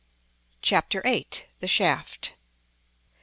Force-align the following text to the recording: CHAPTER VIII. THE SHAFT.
CHAPTER 0.63 1.01
VIII. 1.03 1.27
THE 1.59 1.67
SHAFT. 1.67 2.33